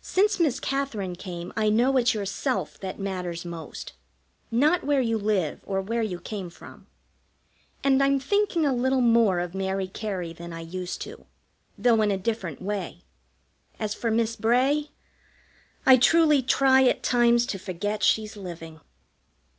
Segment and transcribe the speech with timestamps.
[0.00, 3.92] Since Miss Katherine came I know it's yourself that matters most,
[4.50, 6.86] not where you live or where you came from,
[7.84, 11.26] and I'm thinking a little more of Mary Cary than I used to,
[11.76, 13.02] though in a different way.
[13.78, 14.88] As for Miss Bray,
[15.84, 18.80] I truly try at times to forget she's living.